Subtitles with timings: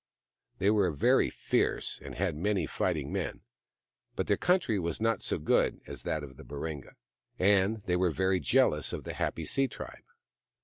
[0.57, 3.41] They were very fierce and had many fighting men;
[4.15, 6.95] but their country was not so good as that of the Baringa,
[7.37, 10.05] and they were very jealous of the happy sea tribe.